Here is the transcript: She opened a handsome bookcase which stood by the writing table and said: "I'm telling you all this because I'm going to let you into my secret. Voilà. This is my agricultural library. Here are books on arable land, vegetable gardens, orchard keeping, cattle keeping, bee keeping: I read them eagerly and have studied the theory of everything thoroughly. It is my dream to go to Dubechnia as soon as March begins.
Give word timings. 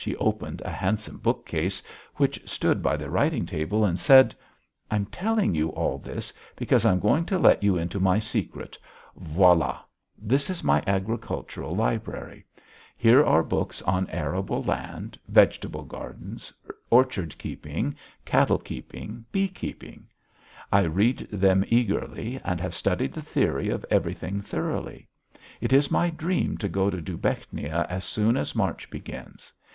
She 0.00 0.14
opened 0.16 0.60
a 0.64 0.70
handsome 0.70 1.18
bookcase 1.18 1.82
which 2.14 2.48
stood 2.48 2.84
by 2.84 2.96
the 2.96 3.10
writing 3.10 3.44
table 3.46 3.84
and 3.84 3.98
said: 3.98 4.32
"I'm 4.92 5.06
telling 5.06 5.56
you 5.56 5.70
all 5.70 5.98
this 5.98 6.32
because 6.54 6.86
I'm 6.86 7.00
going 7.00 7.26
to 7.26 7.38
let 7.38 7.64
you 7.64 7.76
into 7.76 7.98
my 7.98 8.20
secret. 8.20 8.78
Voilà. 9.20 9.80
This 10.16 10.50
is 10.50 10.62
my 10.62 10.84
agricultural 10.86 11.74
library. 11.74 12.44
Here 12.96 13.24
are 13.24 13.42
books 13.42 13.82
on 13.82 14.06
arable 14.08 14.62
land, 14.62 15.18
vegetable 15.26 15.82
gardens, 15.84 16.54
orchard 16.90 17.36
keeping, 17.36 17.96
cattle 18.24 18.58
keeping, 18.60 19.24
bee 19.32 19.48
keeping: 19.48 20.06
I 20.70 20.82
read 20.82 21.28
them 21.32 21.64
eagerly 21.66 22.40
and 22.44 22.60
have 22.60 22.72
studied 22.74 23.12
the 23.12 23.20
theory 23.20 23.68
of 23.68 23.84
everything 23.90 24.42
thoroughly. 24.42 25.08
It 25.60 25.72
is 25.72 25.90
my 25.90 26.08
dream 26.08 26.56
to 26.58 26.68
go 26.68 26.88
to 26.88 27.02
Dubechnia 27.02 27.84
as 27.90 28.04
soon 28.04 28.36
as 28.36 28.54
March 28.54 28.88
begins. 28.90 29.52